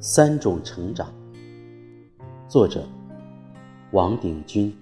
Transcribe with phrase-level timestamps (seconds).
[0.00, 1.12] 三种成长。
[2.46, 2.86] 作者：
[3.90, 4.72] 王鼎钧。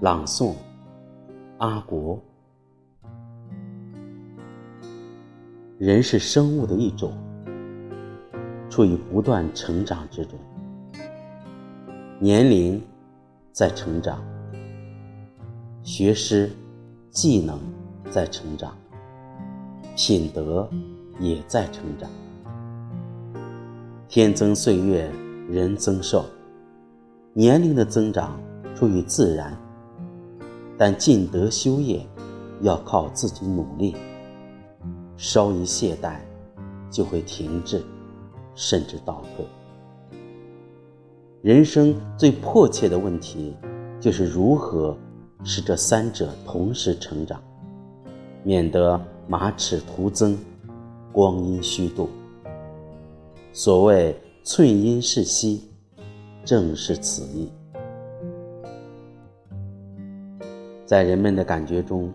[0.00, 0.54] 朗诵：
[1.58, 2.18] 阿国。
[5.76, 7.12] 人是生物的一种，
[8.70, 10.38] 处于不断成长之中。
[12.18, 12.82] 年龄
[13.52, 14.24] 在成长，
[15.82, 16.50] 学识、
[17.10, 17.60] 技能
[18.10, 18.74] 在成长，
[19.94, 20.66] 品德
[21.20, 22.08] 也在成长。
[24.08, 25.10] 天增岁月，
[25.50, 26.24] 人增寿，
[27.32, 28.38] 年龄的增长
[28.72, 29.58] 出于自然，
[30.78, 32.06] 但进德修业
[32.60, 33.96] 要靠自己努力。
[35.16, 36.18] 稍一懈怠，
[36.88, 37.82] 就会停滞，
[38.54, 39.44] 甚至倒退。
[41.42, 43.56] 人生最迫切的问题，
[43.98, 44.96] 就是如何
[45.42, 47.42] 使这三者同时成长，
[48.44, 50.38] 免得马齿徒增，
[51.12, 52.08] 光阴虚度。
[53.58, 55.62] 所谓寸阴是息，
[56.44, 57.50] 正是此意。
[60.84, 62.12] 在人们的感觉中，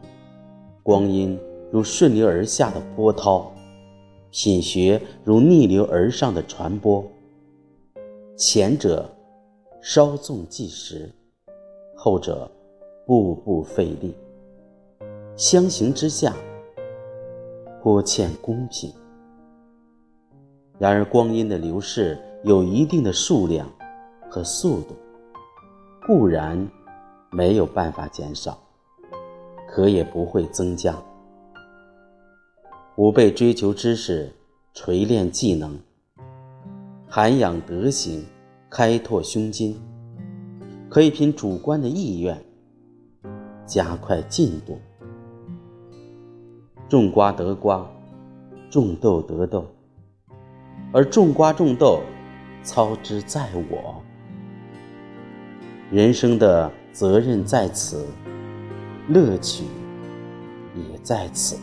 [0.84, 1.36] 光阴
[1.72, 3.52] 如顺流而下的波涛，
[4.30, 7.04] 品学如逆流而上的船舶。
[8.38, 9.10] 前者
[9.82, 11.12] 稍纵即逝，
[11.96, 12.48] 后者
[13.08, 14.14] 步步费力。
[15.36, 16.36] 相形之下，
[17.82, 18.94] 颇欠公平。
[20.82, 23.70] 然而，光阴的流逝有一定的数量
[24.28, 24.96] 和速度，
[26.08, 26.68] 固然
[27.30, 28.58] 没有办法减少，
[29.70, 30.98] 可也不会增加。
[32.96, 34.34] 吾辈追求知识，
[34.74, 35.78] 锤炼技能，
[37.08, 38.26] 涵养德行，
[38.68, 39.80] 开拓胸襟，
[40.90, 42.44] 可以凭主观的意愿
[43.68, 44.80] 加快进度。
[46.90, 47.88] 种瓜得瓜，
[48.72, 49.64] 种豆得豆。
[50.92, 52.02] 而种瓜种豆，
[52.64, 54.02] 操之在我。
[55.90, 58.06] 人生的责任在此，
[59.08, 59.64] 乐趣
[60.76, 61.58] 也在此。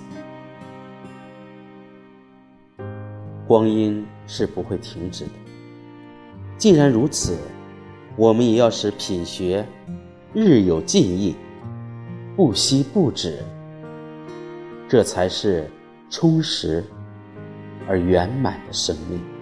[3.47, 5.31] 光阴是不会停止的。
[6.57, 7.37] 既然如此，
[8.17, 9.65] 我们也要使品学
[10.35, 11.35] 日有进益，
[12.37, 13.39] 不息不止。
[14.89, 15.71] 这才是
[16.11, 16.85] 充实。
[17.89, 19.38] 而圆满的生命。